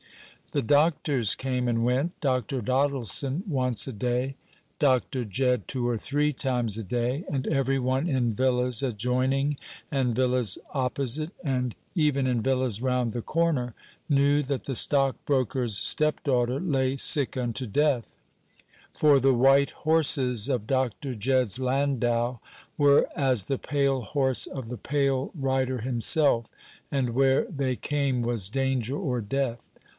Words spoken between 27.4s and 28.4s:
they came